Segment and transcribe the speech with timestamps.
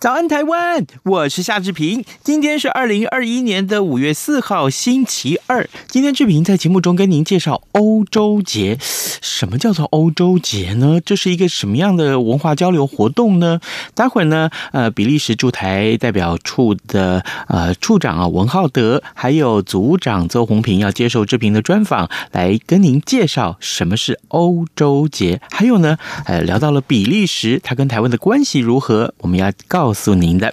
[0.00, 0.86] 早安，台湾！
[1.02, 2.04] 我是夏志平。
[2.22, 5.68] 今天是二零二一年的五月四号，星期二。
[5.88, 8.78] 今天志平在节目中跟您介绍欧洲节。
[8.80, 11.00] 什么叫做欧洲节呢？
[11.04, 13.58] 这是一个什么样的文化交流活动呢？
[13.96, 25.40] 待会儿呢，呃，比利时驻台代表处的呃处长啊文浩德，还有组长邹红平要接受志平的专访，来跟您介绍什么是欧洲节。
[25.50, 29.12] 还有呢，呃，聊到了比利时，它跟台湾的关系如何？
[29.18, 29.87] 我们要告。
[29.88, 30.52] 告诉您的，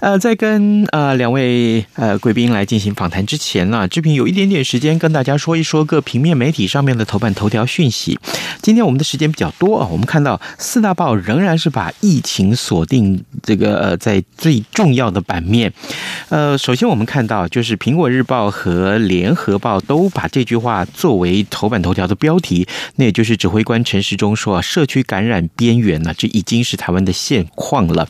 [0.00, 8.18] 呃，在跟呃两位呃贵宾来进行访谈之前呢，志平有一点点时间跟大家说一说各平面媒体上面的头版头条讯息。
[8.60, 15.72] 今天我们的时间比较多啊，我们看到四大报仍然是把疫情锁定这个呃在最重要的版面。
[16.28, 28.06] 呃，首先我们看到就是苹果日报和联合报都把这句话作为头版头条的标题，那也就是指挥官陈时中说啊，社区感染边缘呢，这已经是台湾的现况了。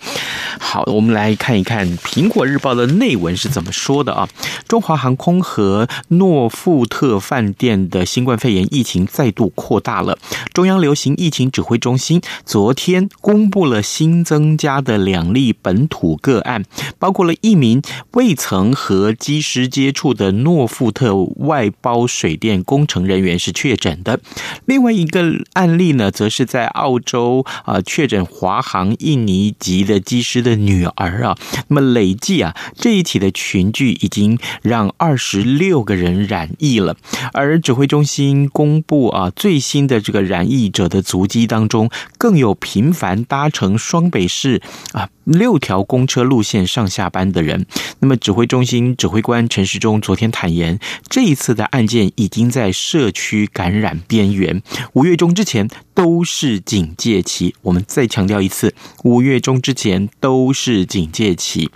[0.58, 4.28] 好，我们来看一看《苹果日报》的内文是怎么说的啊？
[4.68, 10.18] 中华航空和诺富特饭店的新冠肺炎疫情再度扩大了。
[10.52, 16.64] 中央流行疫情指挥中心昨天公布了新增加的两例本土个案，
[16.98, 24.20] 包括了一名未曾和机师接触的诺富特外包水电工程人员是确诊的，
[24.66, 25.24] 另外一个
[25.54, 30.29] 案例呢，则是在澳洲啊确诊华航印尼籍的机师。
[30.30, 31.36] 师的女儿啊，
[31.66, 36.96] 那么累计啊，这一起的群聚已经让二十六个人染疫了。
[37.32, 47.66] 而指挥中心公布啊，最新的这个染疫者的足迹当中，更有频繁搭乘双北市啊六条公车路线上下班的人。
[47.98, 54.62] 那么指挥中心指挥官陈时中昨天坦言，这一次的案件已经在社区感染边缘，
[54.92, 57.56] 五月中之前都是警戒期。
[57.62, 60.08] 我们再强调一次，五月中之前。
[60.20, 61.70] 都是警戒期。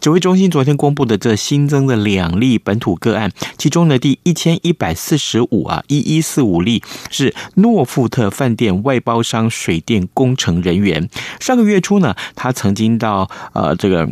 [0.00, 11.08] 指挥中心昨天公布的这新增的两例本土个案，其中的第一千一百四十五啊一一四五例是诺富特饭店外包商水电工程人员。
[11.38, 14.10] 上个月初呢，他曾经到呃这个。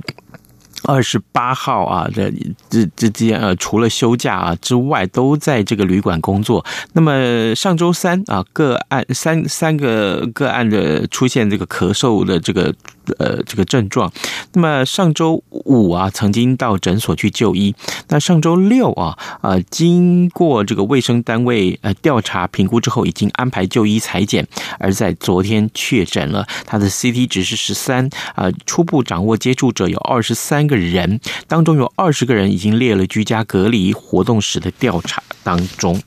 [0.85, 2.33] 二十八号啊，这
[2.71, 6.65] 这这间呃，除了休假啊之外，都在这个旅馆工作。
[6.93, 12.73] 那么上周三啊，个案三三个个案的出现这个咳嗽的这个
[13.19, 14.13] 呃这个症状。
[14.53, 17.75] 那么上周五啊，曾经到诊所去就医。
[18.09, 24.47] 那上周六啊，呃，经过这个卫生单位呃调查评估之后，已经安排就医裁剪，
[24.79, 36.01] 而在昨天确诊了，他的 CT 值是十三啊，初步掌握接触者有二十三个人，当中有二十个人已经列了居家隔离活动史的调查当中，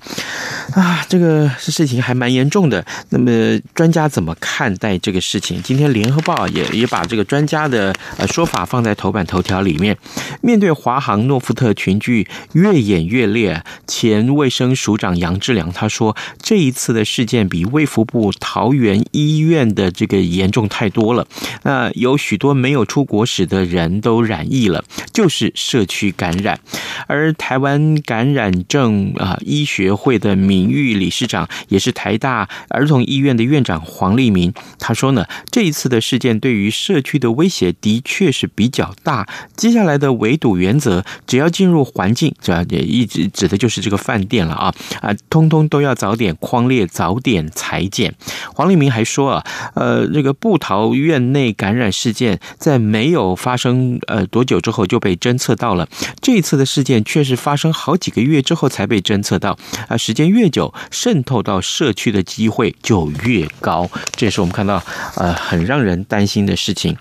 [0.73, 2.85] 啊，这个事情还蛮严重的。
[3.09, 5.61] 那么专家怎么看待这个事情？
[5.61, 9.97] 今天联合报也也把这个专家的呃说法放在头版头条里面。
[10.41, 21.27] 面对华航诺富特群聚越演越烈，前卫生署长杨志良他说，这一次的事件比卫福部桃园医院的这个严重太多了。
[21.63, 26.59] 那有许多没有出国史的人都染疫了，就是社区感染。
[27.07, 39.27] 而台湾感染症啊医学会的名誉理事长，也是台大儿童医院的院长黄立明，他说呢，这一次的事件对于社区的威胁的确是比较大。
[39.55, 48.13] 接下来的围堵原则，只要进入环境，这也一直指的就是这个饭店了啊啊，通通都要早点框列，早点裁剪。
[48.53, 49.45] 黄立明还说啊，
[49.75, 55.87] 呃，这个布桃院内感染事件在没有发生呃多久之后就被侦测到了，
[56.21, 64.81] 这一次的事件却是发生好几个月之后才被侦侦测到啊，时间越久，渗透到社区的机会就越高，这也是我们看到
[65.15, 66.95] 呃很让人担心的事情。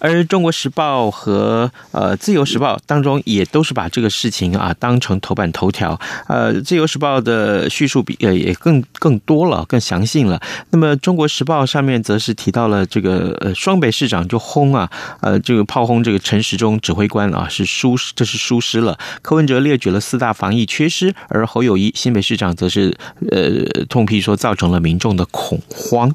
[0.00, 5.98] 而《中国时报》和呃《自由时报》当中也都是把这个事情啊当成头版头条。
[6.26, 10.40] 呃，《自由时报》的叙述比呃也更更多了，更详细了。
[10.70, 14.90] 那么《中国时报》上面则是提到了这个呃双北市长就轰啊，
[15.20, 18.98] 呃这个炮轰这个陈时中指挥官啊是疏，这是疏失了。
[19.22, 22.96] 柯文哲列举了四大防疫缺失，而侯友谊新北市长则是
[23.30, 26.14] 呃痛批说造成了民众的恐慌。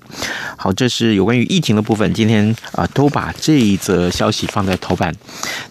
[0.58, 5.14] 好，这是有关于疫情的部分，今天啊都把这一则消息放在头版。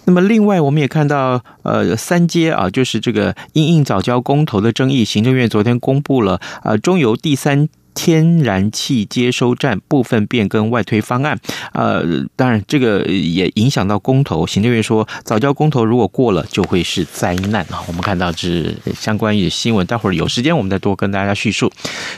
[0.04, 7.68] 那么另外我们也看到呃三阶啊，就是这个因应早教公投的争议，行政院昨天公布了呃中油第三。
[7.94, 11.38] 天然气接收站部分变更外推方案，
[11.72, 12.02] 呃，
[12.36, 14.46] 当然这个也影响到公投。
[14.46, 17.82] 行政院说，早教公投如果过了，就会是灾难啊。
[17.86, 21.70] 我们看到这相关于新闻，待会儿有时间我们再多跟大家叙述。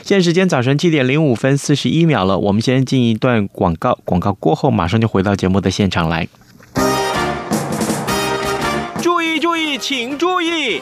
[0.03, 6.27] 现在时间早晨七点零五分四十一秒了，我们先进一段广告，广告过后马上就回到节目的现场来。
[9.01, 10.81] 注意注意，请注意。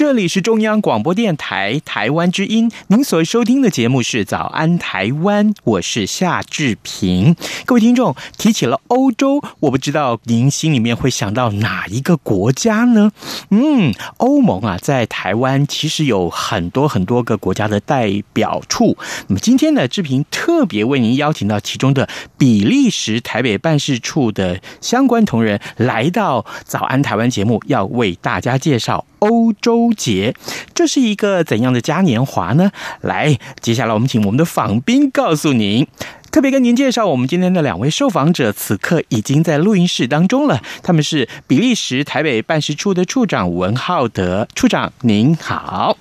[0.00, 7.36] 这里是中央广播电台台湾之音，您所收听的节目是《早安台湾》，我是夏志平。
[7.66, 13.12] 各位听众，提起了欧洲，我不知道您心里面会想到哪一个国家呢？
[13.50, 18.96] 嗯，欧盟啊，在台湾其实有很多很多个国家的代表处。
[19.28, 22.08] 那么今天呢，志平特别为您邀请到其中的
[22.38, 29.04] 比利时台北办事处的相关同仁来到《早安台湾》节目，要为大家介绍。
[29.20, 30.34] 欧洲节，
[30.74, 32.70] 这是一个怎样的嘉年华呢？
[33.00, 35.86] 来，接下来我们请我们的访宾告诉您。
[36.30, 40.62] 特别跟您介绍我们今天的两位受访者，此刻已经在录音室当中了。
[40.80, 45.96] 他们是比利时台北办事处的处长文浩德处长，您好。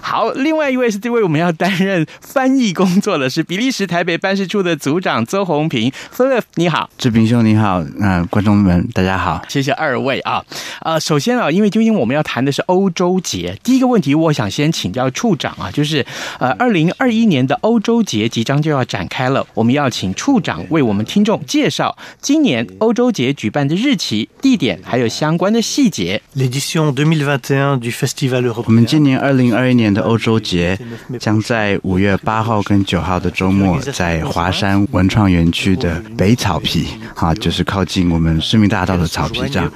[0.00, 6.88] 好，另外一位是这位我们要担任翻译工作的是比利时台北办事处的组长邹红平，Philip，你好。
[6.96, 10.42] 志平兄你好，那、呃、观众们大家好，谢谢二位啊。
[10.80, 16.06] 呃，首先啊，因为今天我们要谈的是欧洲节，第一个问题我想先请教处长啊，就是
[16.38, 19.46] 呃，二零二一年的欧洲节即将就要展开了。
[19.58, 26.22] 我们要请处长为我们听众介绍今年欧洲节举办的日期、地点，还有相关的细节。
[28.64, 30.78] 我们今年二零二一年的欧洲节
[31.18, 39.68] 将在五月八号跟九号的周末，在华山文创园区的北草皮，哈，就是靠近我们市民大道的草皮上。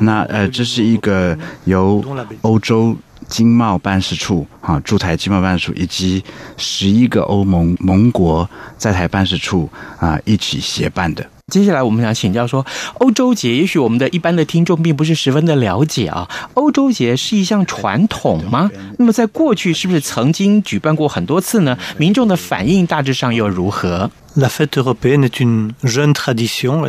[0.00, 2.04] 那呃，这是一个由
[2.40, 2.96] 欧洲。
[3.28, 6.24] 经贸办事处啊，驻台经贸办事处以及
[6.56, 11.24] 十一个欧盟盟国在台办事处啊一起协办的。
[11.48, 12.66] 接下来我们想请教说，
[12.98, 16.28] 欧洲节也许我们的一般的听众并不是十分的了解啊。
[16.52, 18.70] 欧洲节是一项传统吗？
[18.98, 21.78] 那么在过去是不是曾经举办过很多次呢？
[21.96, 26.88] 民众的反应大致上又如何？La fête européenne est une jeune tradition。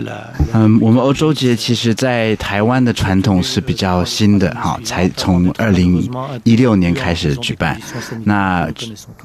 [0.54, 6.08] 嗯，我们欧洲节其实在台湾的传统是比较新的哈，才从二零
[6.44, 7.80] 一六年开始举办。
[8.26, 8.70] 那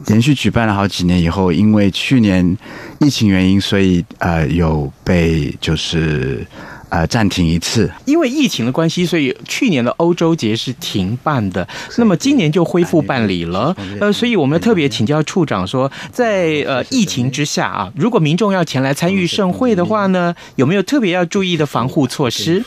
[0.06, 2.56] 连续举办了好几年以后，因为去年
[3.00, 6.46] 疫情原因，所以呃有被就是。
[6.94, 11.66] 呃，暂停一次，因为疫情的关系，所以去年的欧洲节是停办的。
[11.98, 13.74] 那么今年就恢复办理了。
[14.00, 22.62] 呃，所以我们特别请教处长说，在呃疫情之下啊，如果民众要前来参与盛会的话呢，有没有特别要注意的防护措施？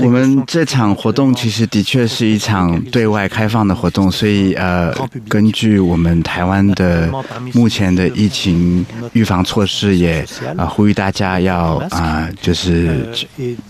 [0.00, 4.90] 我们这场活动其实的确是一场对外开放的活动，所以呃，
[5.28, 7.10] 根据我们台湾的
[7.52, 10.21] 目前的疫情预防措施也。
[10.22, 13.08] 也啊呼吁大家要啊就是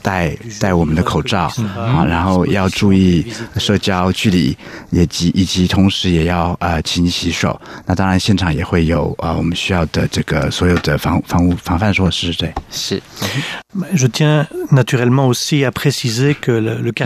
[0.03, 1.45] 戴戴我们的口罩
[1.77, 4.57] 啊，然后要注意社交距离，
[4.91, 7.61] 以及以及同时也要啊勤洗手。
[7.87, 12.33] 那当然现场也会有啊我们需要的这个所有的防防护防范措施。
[12.35, 13.03] 对，是。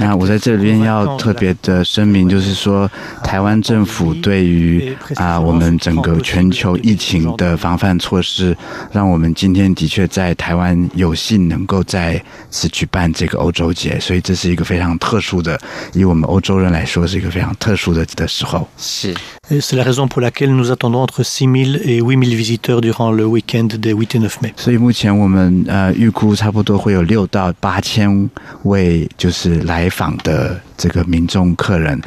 [0.01, 2.91] 那我在这边要特别的声明，就是说
[3.23, 8.57] 台湾政府对于啊我们整个全球疫情的防范措施，
[8.91, 15.61] 让我们今天的确在台湾有幸能够在此举办这个欧洲节，所以这是一个非常特殊的，
[15.93, 18.67] 以我们欧洲人来说是一个非常特殊的的时候。
[18.79, 19.15] 是。
[19.49, 23.93] C'est la raison pour laquelle nous attendons entre 6000 et 8000 visiteurs durant le week-end des
[23.93, 24.53] 8 et 9 mai。
[24.57, 28.31] 所以目前我们呃预估差不多会有六到八千
[28.63, 32.01] 位就是来访的这个民众客人。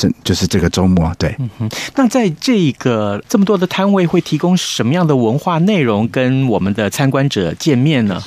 [0.00, 1.36] 这就是这个周末，对。
[1.38, 8.22] 嗯哼，那在这个这么多的摊位会提供什么样的文化内容跟我们的参观者见面呢？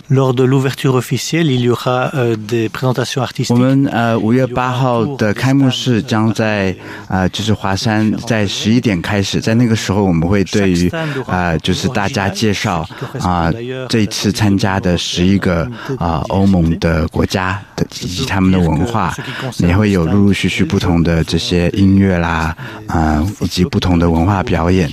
[3.50, 6.76] 我们呃五月八号的开幕式将在
[7.08, 10.88] 呃就是华山在十一点开始，在那个时候我们会对于
[11.26, 12.88] 啊、呃、就是大家介绍
[13.20, 13.54] 啊、呃、
[13.90, 15.64] 这一次参加的十一个
[15.98, 19.12] 啊、呃、欧盟的国家的以及他们的文化，
[19.58, 21.63] 也会有陆陆续续不同的这些。
[21.72, 22.56] 音乐啦，
[22.88, 24.92] 啊、以及不同的文化表演，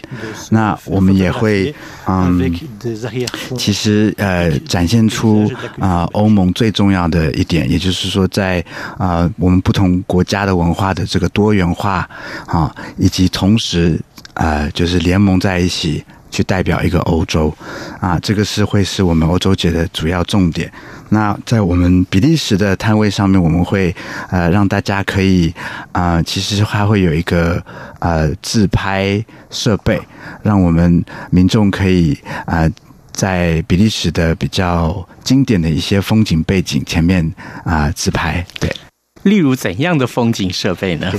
[0.50, 1.75] 那我们也会，
[2.07, 2.53] 嗯，
[3.57, 8.65] 其实呃，展现出啊、欧盟最重要的一点，也就是说在，
[8.99, 12.09] 啊，我们不同国家的文化的这个多元化
[12.47, 14.00] 啊，以及同时
[14.35, 16.05] 啊、就是联盟在一起。
[16.33, 17.53] 去代表一个欧洲，
[17.99, 20.71] 啊，这个是会是我们欧洲节的主要重点。
[21.11, 23.95] 那在我们比利时的摊位上面，我们会
[24.31, 25.52] 呃让大家可以
[25.93, 27.62] 啊、呃，其实还会有一个
[27.99, 30.00] 呃自拍设备，
[30.43, 32.71] 让我们民众可以啊、呃、
[33.12, 37.25] 在比利时的比较经典的一些风景背景前面
[37.64, 38.47] 啊、呃、自拍。
[38.59, 38.75] 对，
[39.25, 41.12] 例如怎样的风景设备呢？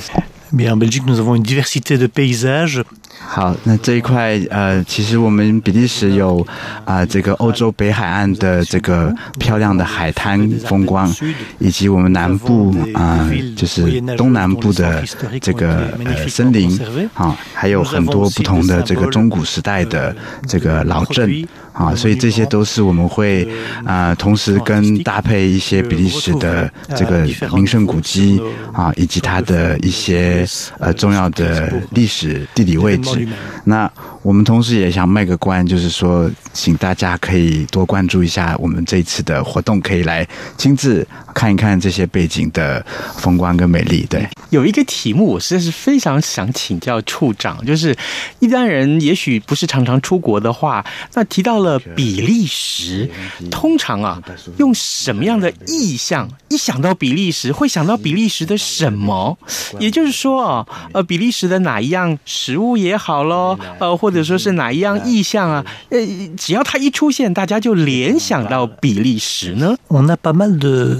[3.23, 6.45] 好，那这一块呃，其实我们比利时有
[6.85, 11.13] 啊、这个欧洲北海岸的这个漂亮的海滩风光，
[11.59, 15.03] 以及我们南部啊、就是东南部的
[15.39, 16.79] 这个呃森林
[17.13, 20.15] 啊，还有很多不同的这个中古时代的
[20.47, 21.47] 这个老镇。
[21.73, 23.47] 啊，所以这些都是我们会
[23.85, 28.41] 啊、同时跟搭配一些比利时的这个名胜古迹
[28.73, 30.40] 啊，以及它的一些
[30.79, 33.27] 呃重要的历史地理位置。
[33.63, 42.85] 那我们同时也想卖个关，就是说，请大家可以多关注一下我们这一次的活动，可以来亲自看一看这些背景的
[43.17, 44.05] 风光跟美丽。
[44.09, 47.95] 对，有一个题目，我实在是非常想请教处长，就是
[48.39, 53.09] 一般人也许不是常常出国的话，那提到了比利时，
[53.49, 54.21] 通常啊，
[54.57, 56.29] 用什么样的意象？
[56.49, 59.37] 一想到比利时，会想到比利时的什么？
[59.79, 65.65] 也就是说啊，呃，比利时的哪一样食物也好喽，呃，或者说是哪一样意象啊？
[65.89, 65.97] 呃，
[66.37, 69.75] 只要它一出现，大家就联想到比利时呢。
[69.87, 70.97] 我那 pas mal de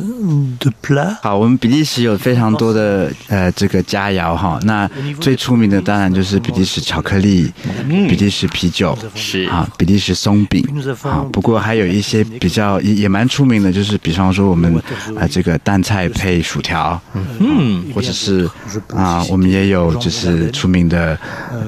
[0.81, 1.17] plats。
[1.21, 4.59] 好，我们比利时有非常多的呃这个佳肴哈。
[4.63, 7.51] 那最出名的当然就是比利时巧克力，
[8.07, 10.63] 比利时啤酒是啊，比利时松饼
[11.03, 11.25] 啊。
[11.31, 14.75] 不过还有一些比较也也蛮出名的，就是比方说我们
[15.17, 17.01] 啊这个淡菜配薯条，
[17.39, 18.49] 嗯，或者是
[18.95, 21.17] 啊我们也有就是出名的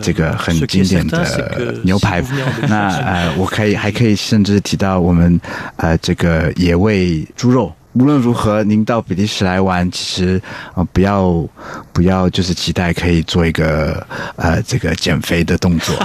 [0.01, 2.23] 这个很经典的牛排。
[2.67, 5.39] 那呃，我可以还可以甚至提到我们
[5.77, 7.73] 呃这个野味猪肉。
[7.93, 11.47] 无论如何，您到比利时来玩，其实啊、呃，不要
[11.91, 15.95] 不要就是期待可以做一个呃这个减肥的动作。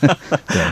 [0.48, 0.62] 对，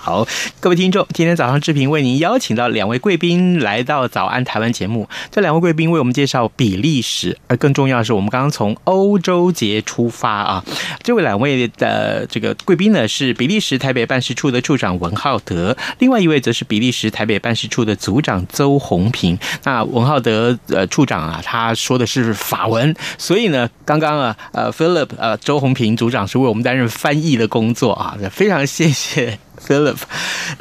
[0.00, 0.26] 好，
[0.60, 5.08] 各位听众，今天早上志平为您邀请到两位贵宾来到早安台湾节目。
[5.30, 10.64] 这两位贵宾为我们介绍比利时，而更重要的是，我们刚刚从欧洲节出发啊。
[11.02, 19.38] 这位两位的这个贵宾呢，是比利时台北办事处的处长文浩德，另外一位则是比利时台北办事处的组长邹鸿平。
[19.64, 29.38] 那文浩德呃处长啊，他说的是法文，所以呢，刚刚啊呃 Philip 呃周红平组长是为我们担任翻译的工作啊，非常谢谢。
[29.64, 29.96] Philip，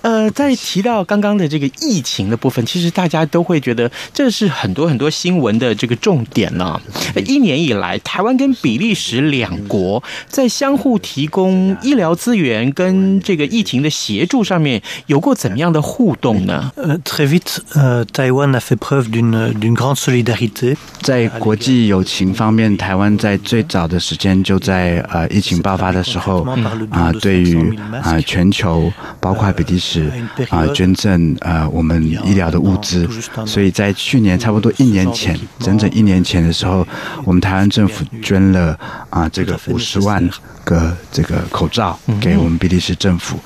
[0.01, 6.79] 呃，在提到刚刚的这个疫情的部分，其实大家都会觉得这是很多很多新闻的这个重点呢。
[7.25, 16.71] 一年以来，台湾跟比利时两国在相互提供医疗资源跟这个疫情的协助上面有过怎么样的互动呢？
[16.75, 20.75] 呃，très vite，呃，台湾 a fait preuve d'une d'une grande solidarité。
[21.01, 26.41] 在国际友情方面，台湾在最早的时间就在呃疫情爆发的时候
[26.89, 28.84] 啊，对于啊全球。
[28.89, 30.11] 求，包括比利时
[30.49, 33.07] 啊捐赠呃我们医疗的物资，
[33.45, 36.85] 所以在去年差不多一年前，整整一年前的时候，
[37.23, 38.77] 我们台湾政府捐了
[39.09, 40.27] 啊这个五十万
[40.63, 43.37] 个这个口罩给我们比利时政府，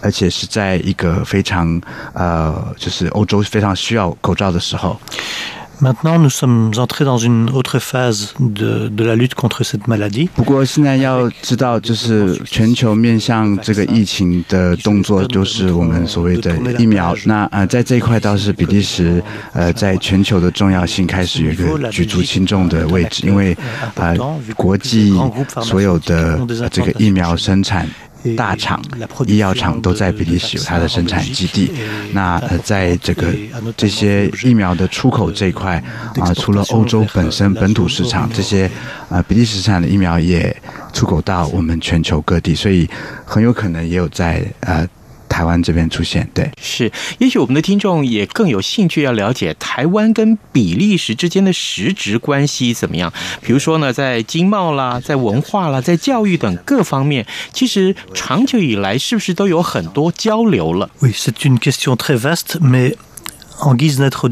[0.00, 1.80] 而且是在一个非常
[2.12, 4.98] 呃就是欧洲非常需要口罩的时候。
[5.80, 10.28] Maintenant, nous sommes entrés dans une autre phase de de la lutte contre cette maladie。
[10.34, 17.14] 不过现在要知道，就是全球面向这个疫情的动作，就是我们所谓的疫苗。
[17.26, 23.56] 那呃，在这一块倒是比利时呃，在全球的重要性开始有一个举足轻重的位置，因为
[23.94, 24.16] 呃，
[24.56, 25.14] 国际
[25.62, 27.88] 所有的这个疫苗生产。
[28.36, 28.82] 大厂、
[29.26, 31.70] 医药厂都在比利时有它的生产基地。
[32.12, 33.32] 那呃，在这个
[33.76, 35.82] 这些疫苗的出口这一块
[36.20, 38.70] 啊，除了欧洲本身本土市场，这些
[39.08, 40.54] 呃比利时产的疫苗也
[40.92, 42.88] 出口到我们全球各地，所以
[43.24, 44.86] 很有可能也有在呃。
[45.28, 53.12] 台湾这边出现，对，是，也许我们的听众也更有兴趣要了解台湾跟比利时之间的实质关系怎么样。
[53.40, 62.94] 比如说呢，在经贸啦，在文化啦，在教育等各方面，其实长久以来是不是都有很多交流了？Oui, c'est une question très vaste, mais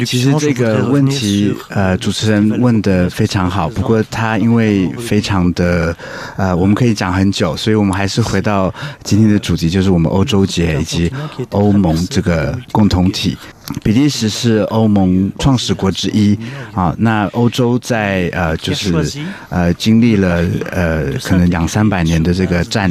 [0.04, 3.68] 其实这个问题，呃，主持人问的非常好。
[3.68, 5.97] 不过他因为非常的，
[6.37, 11.12] 呃，我们可以讲很久，所以我们还是回到今天的主题，就是我们欧洲节以及
[11.50, 13.37] 欧盟这个共同体。
[13.82, 16.38] 比利时是欧盟创始国之一
[16.73, 18.94] 啊，那欧洲在呃就是
[19.49, 22.90] 呃经历了呃可能两三百年的这个战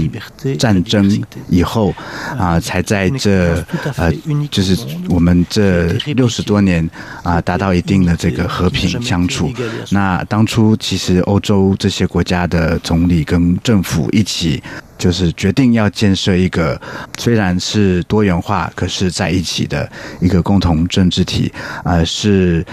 [0.60, 1.94] 战争以后
[2.38, 3.63] 啊，才在这
[3.96, 4.13] 呃
[4.51, 4.77] 就是
[5.10, 6.88] 我们这六十多年
[7.24, 9.51] 啊达到一定的这个和平相处。
[9.91, 14.62] 那当初其实欧洲这些国家的总理跟政府一起。
[14.98, 16.80] 就是决定要建设一个
[17.18, 19.90] 虽然是多元化，可是在一起的
[20.22, 21.52] 一个共同政治体，
[21.84, 22.66] 呃，是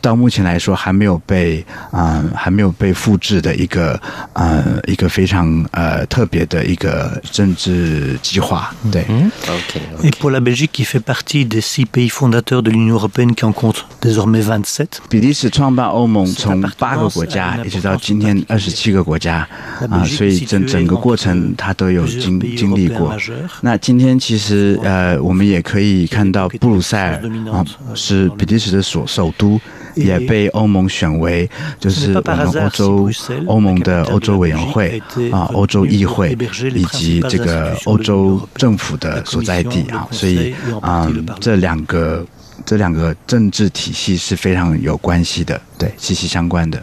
[0.00, 4.00] 到目前来说还没有被啊、呃、还没有被复制的一个
[4.34, 8.72] 呃一个非常呃特别的一个政治计划。
[8.92, 9.80] 对、嗯、OK。
[10.04, 13.52] Et pour la Belgique qui fait partie des six pays fondateurs de l'Union européenne qui en
[13.52, 15.00] compte désormais vingt-sept。
[15.08, 19.38] 比利时创办欧盟从八个国家一直到今天二十七个国家
[19.80, 21.52] 啊、呃，所以整整个过程。
[21.64, 23.16] 他都有经经历过。
[23.62, 29.58] 那今天其实呃，我们也可以看到布鲁塞尔啊，是比利时的首首都，
[29.94, 31.48] 也被欧盟选为
[31.80, 33.10] 就是我们欧洲
[33.46, 35.00] 欧盟的欧洲委员会
[35.32, 36.36] 啊，欧洲议会
[36.74, 40.06] 以及这个欧洲政府的所在地啊。
[40.10, 40.52] 所以
[40.82, 42.26] 啊、嗯，这两个
[42.66, 46.82] 这两个政治体系是非常有关系的，对，息息相关的。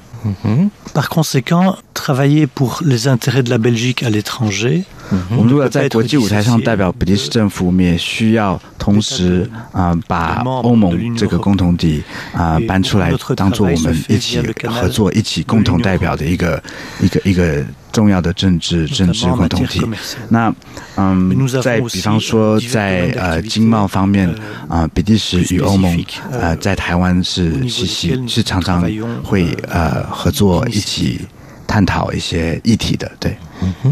[0.93, 4.86] Par conséquent, travailler pour les intérêts de la Belgique à l'étranger.
[5.32, 16.62] 我们如果在国际舞台上代表比利时政府，我们也需要同时啊、呃、把欧盟这个共同体啊、呃、搬出来，当做我们一起合作、一起共同代表的一个
[17.02, 19.82] 一个一个重要的政治政治共同体。
[20.30, 20.54] 那
[20.95, 24.30] 嗯，在比方说在呃经贸方面
[24.69, 28.89] 啊、呃，比利时与欧盟呃在台湾是息息是常常
[29.24, 31.21] 会呃合作一起
[31.67, 33.12] 探讨一些议题的。
[33.19, 33.36] 对，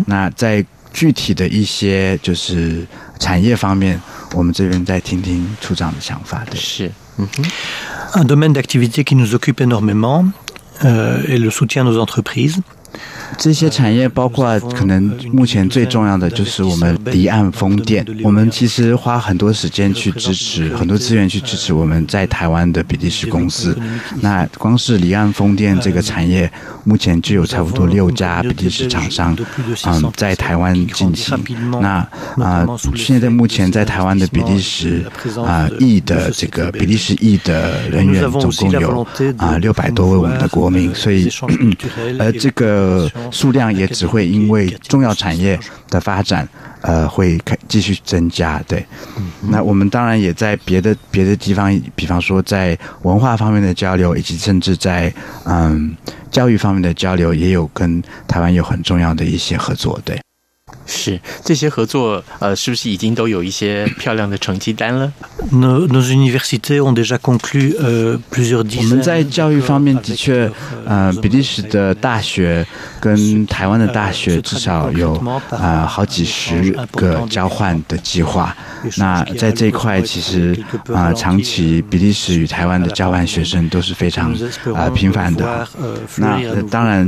[0.06, 0.66] 那在。
[0.94, 2.86] 具体的一些就是
[3.20, 4.02] 产业方面，
[4.34, 6.44] 我们这边再听听处长的想法。
[6.50, 7.46] 对，是，嗯哼。
[8.16, 10.32] Un domaine d'activité qui nous occupe énormément
[10.82, 12.60] est le soutien nos entreprises.
[13.38, 18.06] 这些产业包括可能目前最重要的就是我们离岸风电。
[18.24, 23.78] 我们其实花很多时间去支持，很多资源去支持我们在台湾的比利时公司。
[24.22, 26.52] 那光是离岸风电这个产业，
[26.84, 29.38] 目前就有差不多六家比利时厂商，
[29.86, 31.38] 嗯，在台湾进行。
[31.80, 35.06] 那啊、呃，现在目前在台湾的比利时
[35.46, 39.08] 啊裔的这个比利时裔的人员总共有
[39.38, 41.30] 啊六百多位我们的国民，所以
[42.18, 42.89] 呃这个。
[43.32, 46.48] 数量也只会因为重要产业的发展，
[46.82, 48.62] 呃，会开继续增加。
[48.68, 48.86] 对，
[49.50, 55.14] 那我们当然也在别的别的地方，比方说在文化方面的交流，以及甚至在
[55.46, 55.96] 嗯
[56.32, 60.00] 教育方面的交流，也有跟台湾有很重要的一些合作。
[60.06, 60.20] 对。
[60.90, 65.12] 是这些合作，呃，是不是已经都有一些漂亮的成绩单了？
[65.52, 65.58] 我
[68.90, 70.52] 们在教育方面的确，
[70.86, 72.66] 呃，比利时的大学
[73.00, 75.14] 跟台湾的大学至少有
[75.52, 78.56] 呃好几十个交换的计划。
[78.98, 80.58] 那在这一块，其实
[80.94, 84.34] 啊、长期比利时与台湾的交换学生都是非常
[84.76, 85.68] 啊、频繁的。
[86.18, 87.08] 那、当然，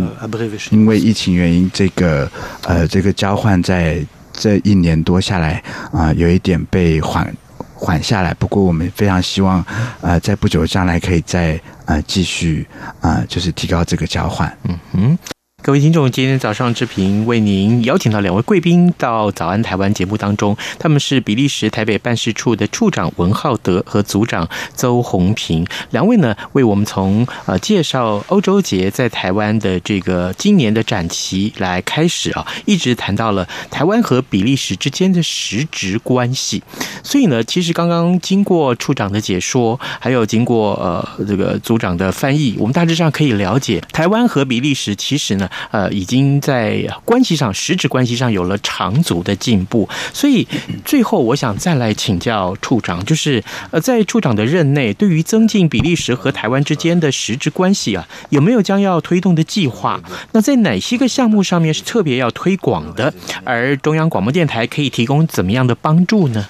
[0.71, 2.29] 因为疫情原因，这个
[2.63, 4.05] 呃这个交换在。
[4.33, 7.31] 这一年多下来啊、有一点被缓
[7.75, 8.33] 缓下来。
[8.35, 9.63] 不过我们非常希望
[9.99, 12.65] 呃，在不久将来可以再呃继续
[13.01, 14.57] 啊、就是提高这个交换。
[14.63, 15.17] 嗯哼。
[15.63, 25.63] 各位听众，今天早上志平为您邀请到两位贵宾到《早安台湾》节目当中，他们是比利时台北办事处的处长文浩德和组长邹红平。
[25.91, 36.63] 两位呢，为我们从呃介绍欧洲节在台湾的这个今年的展期来开始啊，一直谈到了台湾和比利时之间的实质关系。
[37.03, 45.47] 所以呢，其实刚刚经过处长的解说，还有经过呃这个组长的翻译，我们大致上可以了解，台湾和比利时其实呢。
[45.71, 50.47] 呃，已经在关系上、实质关系上有了长足的进步，所以
[50.85, 59.99] 最后我想再来请教处长，就是呃，在处长的任内，对于增进比利时和台湾之间的实质关系啊，有没有将要推动的计划？
[60.33, 63.13] 那在哪些个项目上面是特别要推广的？
[63.43, 66.45] 而中央广播电台可以提供怎么样的帮助呢？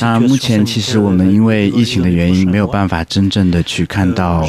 [0.00, 4.44] 那目前其实我们因为疫情的原因，没有办法真正的去看到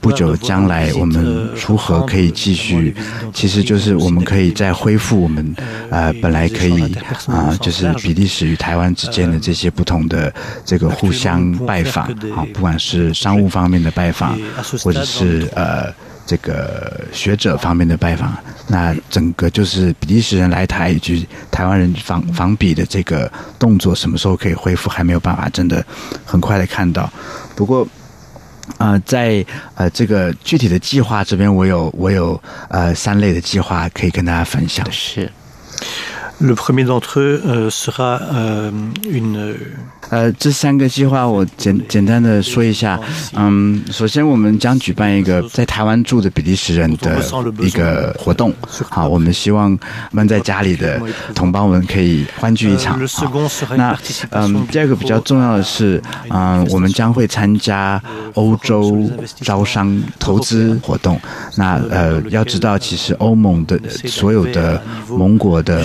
[0.00, 2.94] 不久就将来我们如何可以继续。
[3.32, 5.54] 其实就是我们可以再恢复我们
[5.88, 6.94] 呃本来可以
[7.26, 10.30] 啊，就是比利时与台湾之间的这些不同的
[10.62, 12.04] 这个互相拜访
[12.36, 14.38] 啊，不管是商务方面的拜访，
[14.82, 15.90] 或者是呃。
[16.26, 18.32] 这个学者方面的拜访，
[18.68, 23.28] 那整个就是比利时人来台以及台湾人访访比的这个
[23.58, 25.84] 动作，什么时候可以恢复，还没有办法真的
[26.24, 27.12] 很快的看到。
[27.56, 27.84] 不过，
[28.78, 34.86] 呃，在呃这个具体的计划这边，我有我有呃三类的计划可以跟大家分享。
[34.90, 35.30] 是。
[36.40, 38.18] Le premier d'entre eux sera
[39.04, 39.54] une
[40.08, 42.98] 呃，这三个计划我简简单的说一下。
[43.34, 47.22] 嗯，首先我们将举办一个在台湾住的比利时人的
[47.60, 48.52] 一个活动。
[48.88, 49.78] 好，我们希望
[50.10, 51.00] 闷在家里的
[51.32, 52.98] 同胞们可以欢聚一场。
[53.06, 53.32] 好，
[53.76, 53.96] 那
[54.30, 58.02] 嗯，第二个比较重要的是，嗯，我们将会参加
[58.34, 59.08] 欧洲
[59.42, 61.20] 招商投资活动。
[61.54, 65.84] 那呃，要知道，其实欧盟的所有的盟国的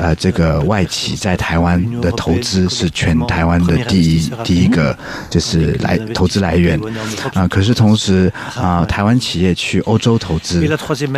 [0.00, 3.56] 呃这个外企在台湾的投资是全台湾。
[3.66, 4.96] 的第一第一个
[5.28, 6.78] 就是来投资来源
[7.32, 10.68] 啊、呃，可是同时啊、呃，台湾企业去欧洲投资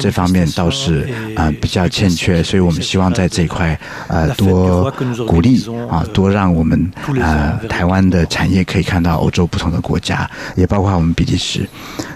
[0.01, 1.03] 这方面倒是
[1.35, 4.91] 啊、呃、比较欠缺，所以我们希望在这一块呃多
[5.27, 11.69] 鼓励啊，多让我们呃台湾的产业可以看到欧洲不同的国家，也包括我们比利时。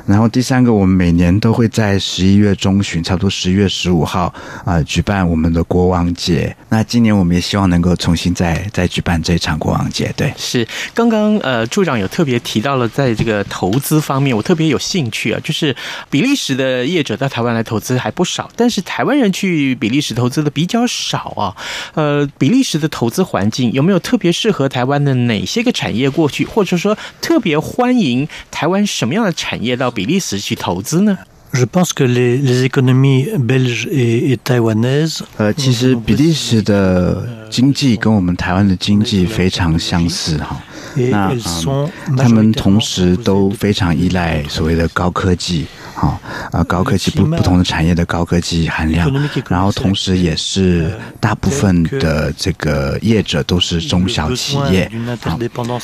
[0.07, 4.33] 然后第三个，我们每年都会在十一月中旬，差不多十一月十五号
[4.65, 6.42] 啊、呃，举办我们的国王节。
[6.69, 10.13] 那今年我们也希望能够重新再再举办这场国王节。
[10.17, 15.75] 对，是刚刚呃，处长有特别提到了，在这个投资方面，我特别有兴趣啊，就是
[16.09, 21.57] 比利时的业者到台湾来投资还不少，但是台湾人去比利时投资的比较少啊。
[21.95, 31.19] 呃，比利时的投资环境有没有特别适合台湾的哪些个产业过去，或者说特别欢迎台湾什么样的产业到比利时去投资呢
[31.53, 40.61] ？Je pense que les les économies belges et taïwanaises，呃，其实比利时的经济跟我们台湾的经济非常相似哈。
[40.95, 45.67] 那嗯，他们同时都非常依赖所谓的高科技。
[45.95, 46.19] 好
[46.51, 49.13] 啊，高科技不不同的产业的高科技含量，
[49.49, 54.91] 然后同时也是大部分的这个业者都是中小企业。
[55.21, 55.39] 好，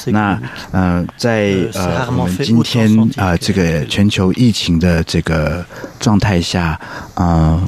[0.06, 0.40] 那
[0.72, 5.64] 呃，在呃我们今天啊、呃、这个全球疫情的这个
[6.00, 6.80] 状态下，
[7.14, 7.62] 呃，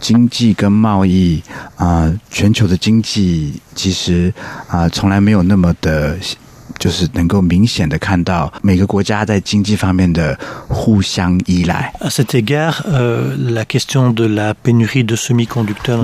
[0.00, 1.42] 经济跟贸易
[1.76, 4.32] 啊、呃，全球的经济其实
[4.66, 6.16] 啊、呃、从来没有那么的。
[6.78, 11.92] 就是能够明显的看到每个国家在经济方面的互相依赖。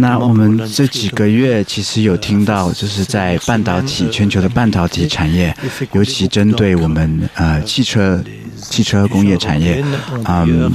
[0.00, 5.54] 那我们这几个月其实有听到，就是在半导体全球的半导体产业，
[5.92, 8.22] 尤其针对我们呃汽车。
[8.60, 9.82] 汽车工业产业，
[10.24, 10.72] 嗯，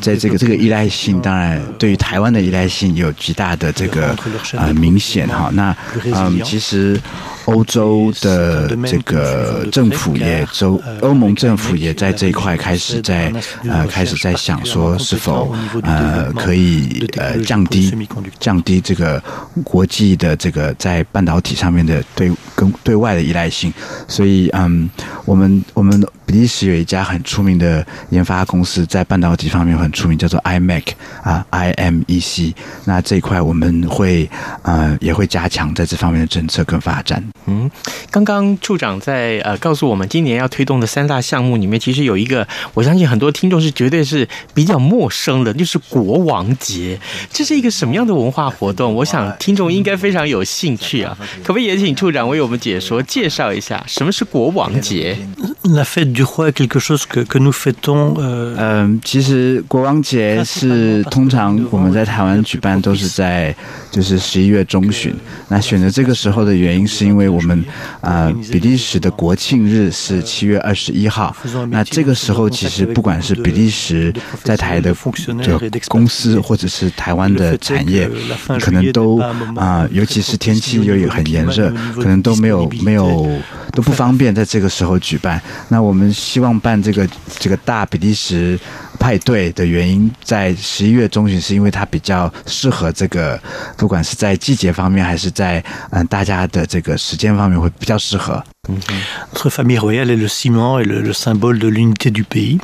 [0.00, 4.16] 在这个这个依赖性，当然对于台湾的依赖性有极大的这个
[4.52, 5.50] 呃明显哈。
[5.52, 5.76] 那
[6.14, 7.00] 嗯，其实
[7.46, 13.32] 欧洲的这个政府也欧欧盟政府也在这一块开始在
[13.64, 17.92] 呃开始在想说是否呃可以呃降低
[18.40, 19.22] 降低这个
[19.62, 23.72] 国际的这个在半导体上面的对跟对外的依赖性。
[24.08, 24.88] 所以嗯，
[25.24, 26.02] 我们我们。
[26.26, 30.84] 比利时有一家很出名的研发公司，在半导体方面很出名，叫做 IMEC
[31.22, 32.54] 啊，IMEC。
[32.84, 34.28] 那这一块我们会
[34.62, 37.22] 呃也会加强在这方面的政策跟发展。
[37.46, 37.70] 嗯，
[38.10, 46.98] 刚刚处长在呃告诉我们，今年要推动的三大项目里面，其实有一个，我相信很多听众是绝对是比较陌生的，就是国王节。
[47.30, 48.94] 这是一个什么样的文化活动？
[48.94, 51.16] 我想听众应该非常有兴趣啊。
[51.42, 55.16] 可不可以也请处长为我们解说介绍一下，什么是国王节
[55.62, 58.14] ？La fête du roi est quelque chose que que nous fêtons。
[58.18, 63.54] 嗯，其实国王节是通常我们在台湾举办都是在
[63.92, 65.14] 就是十一月中旬。
[65.48, 67.64] 那选择这个时候的原因是因为我们
[68.00, 71.34] 啊、呃、比利时的国庆日是七月二十一号。
[71.70, 78.10] 那这个时候其实不管是比利时在台的的公司或者是台湾的产业，
[78.60, 83.28] 可能都啊、呃，尤其是天气又很炎热，可能都没有没有
[83.74, 85.40] 都不方便在这个时候举办。
[85.68, 87.08] 那我们希望办这个
[87.38, 88.58] 这个大比利时
[88.98, 93.40] 派对的原因，在十一月中旬，是因为它比较适合这个，
[93.76, 98.42] 不管是在季节方面，还是在嗯大家的这个时间方面，会比较适合。
[99.34, 102.58] ，Notre famille royale est le ciment et le le symbole de l'unité du pays。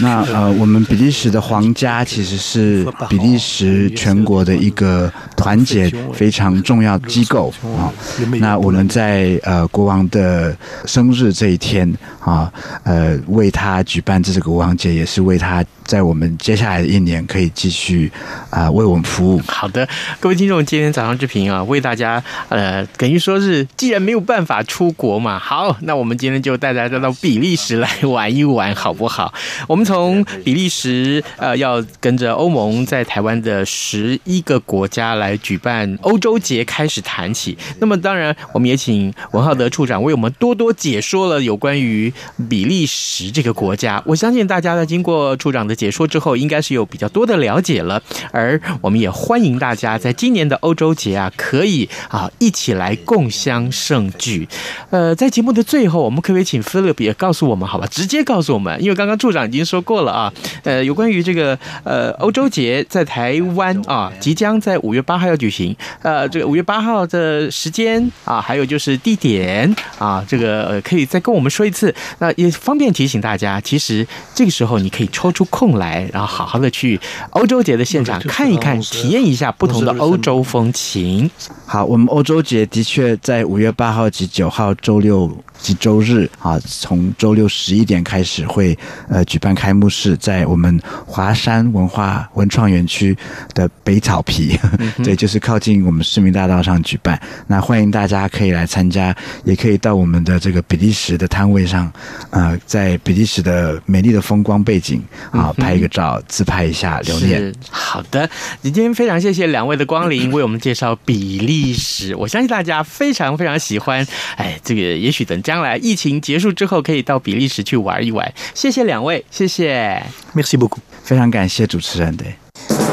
[0.00, 7.90] 那呃，我们比利时的皇家其实是比利时全国的一个团结非常重要机构啊。
[8.38, 12.52] 那我们在呃国王的生日这一天啊，
[12.84, 18.10] 呃为他举办这个国王节，也是为他在我们接下来的一年可以继续
[18.50, 19.40] 啊为我们服务。
[19.46, 19.88] 好的，
[20.20, 29.32] 各位听众，今天早上之平啊，为大家呃等于说是，既然没有办法出国嘛，好，那我们今天就带大家到比利时来玩一玩，好不好？
[29.68, 37.56] 我们从比利时呃，要跟着欧盟在台湾的十一个国家来举办欧洲节开始谈起。
[37.78, 42.12] 那么，当然，我们也请文浩德处长为我们多多解说了有关于
[42.48, 44.02] 比利时这个国家。
[44.04, 48.02] 我相信大家在经过处长的解说之后，应该是有比较多的了解了。
[48.32, 54.48] 而我们也欢迎大家在今年的欧洲节啊，可以啊一起来共襄盛举。
[54.90, 57.86] 呃，在节目的最后，我们可不可以请 Philip 也告诉我们，好吧？
[57.88, 60.32] 直接告诉我们，因为刚刚处长已经说过了啊。
[60.64, 65.76] 呃，有关于这个呃欧洲节在台湾啊，即将在五月八号要举行。
[66.02, 71.94] 呃，这个五月八号的时间啊，还有就是地点啊，这个呃可以再跟我们说一次。
[72.18, 77.00] 那也方便提醒大家，其实这个时候你可以抽出空来，然后好好的去
[77.30, 81.28] 欧洲节的现场看一看，体验一下不同的欧洲风情。
[81.66, 84.72] 好，我们欧洲节的确在五月八号及九号。
[84.82, 88.76] 周六及周日啊，从周六十一点开始会
[89.08, 93.16] 呃举办开幕式，在我们华山文化文创园区
[93.54, 97.20] 的北草皮，嗯、 对，就是靠近我们市民大道上举办。
[97.46, 99.14] 那欢迎大家可以来参加，
[99.44, 101.90] 也可以到我们的这个比利时的摊位上，
[102.30, 107.54] 呃，在比利时的美丽的风光背景啊，拍一个照，自拍一下留念。
[107.70, 108.28] 好的，
[108.62, 112.14] 今天非常谢谢两位的光临，为我们介绍比利时。
[112.14, 114.60] 我相信大家非常非常喜欢，哎。
[114.66, 118.34] 这个也许等将来疫情结束之后，可以到比利时去玩一玩。
[118.52, 120.02] 谢谢两位，谢谢
[120.34, 122.24] ，Merci beaucoup，非常感谢主持人的。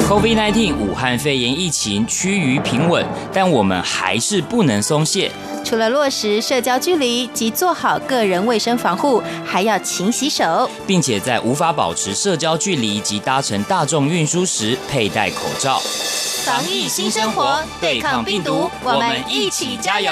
[0.08, 5.32] COVID-19 武汉肺炎疫情趋于平稳，但我们还是不能松懈。
[5.66, 15.82] 除了落实社交距离及做好个人卫生防护，还要勤洗手，并且在无法保持社交距离及搭乘大众运输时佩戴口罩。
[16.46, 20.12] 防疫新生活，对抗病毒，我们一起加油！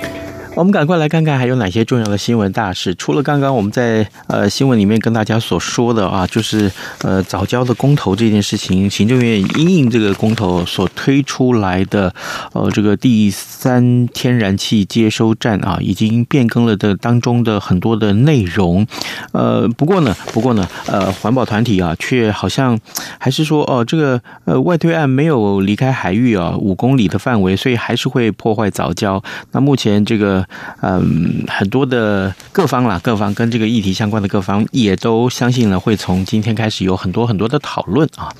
[0.61, 2.93] 我们赶快来看看还有哪些重要的新闻大事。
[2.93, 6.71] 除了刚刚我们在呃新闻里面跟大家所说的啊，就是
[7.01, 12.13] 呃藻礁的公投这件事情，行政院因应这个公投所推出来的
[12.53, 18.85] 呃这个第三天然气接收站啊，已经变更了的当中的很多的内容。
[19.31, 22.79] 呃，不过呢，不过呢，呃，环保团体啊，却好像
[23.17, 29.23] 还是说哦，这个呃外推案没有离开海域啊五公里的范围，所以还是会破坏藻礁。
[29.53, 30.45] 那目前这个。
[30.81, 38.33] 嗯，很多的各方啦，各方跟这个议题相关的各方也都相信了，会从今天开始有很多很多的讨论啊。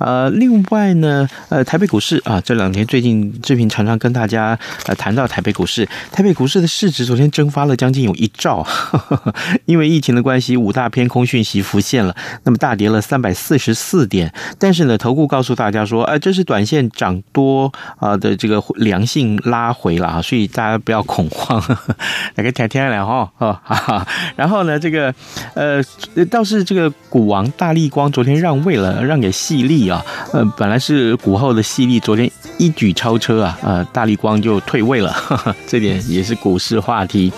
[0.00, 9.34] 呃，另外呢，呃，台北股市啊，这两天最近志平常常跟大家呃谈到台北股市，台北股市的市值昨天蒸发了将近有一兆，呵 呵
[9.66, 14.32] 因为疫情的关系，五大偏空讯息浮现了，那么大跌了三百四十四点。
[14.58, 21.62] 但是呢，投顾告诉大家说，呃，这是短线涨多啊的这个良性拉回了啊，所以大家不要恐慌，
[22.36, 24.06] 来个天天来哈哈哈。
[24.34, 25.14] 然后呢，这个
[25.52, 25.82] 呃
[26.30, 29.89] 倒是这个股王大立光昨天让位了，让给矽力。
[29.90, 37.32] 啊，呃，本来是股后的犀利，昨天一举超车啊，呃，大力光就退位了，呵呵，这点也是股市话题。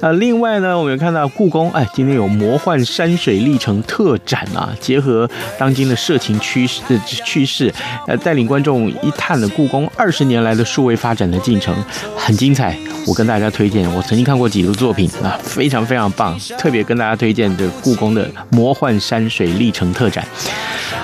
[0.00, 7.72] 呃，另外呢，我们看到故宫，哎，今天有魔幻山水历程特展啊，结合当今的社情趋势的趋势，
[8.08, 11.72] 呃，带领观众一探了故宫二十年来的数位发展的进程，
[12.16, 12.76] 很精彩。
[13.06, 20.26] 我跟大家推荐，我曾经看过几部作品啊，非常非常棒，特别跟大家推荐的故宫的魔幻山水历程特展。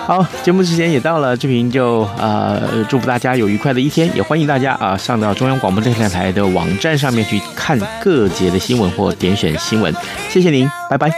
[0.09, 9.95] 好，节目时间也到了，志平就呃祝福大家有愉快的一天，也欢迎大家啊上到中央广播电视台的网站上面去看各节的新闻或点选新闻。
[10.31, 11.13] 谢谢您，拜拜。